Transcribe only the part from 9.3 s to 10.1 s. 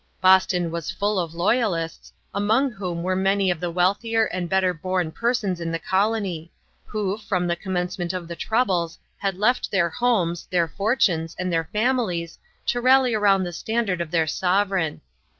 left their